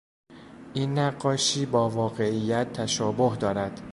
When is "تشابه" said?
2.73-3.35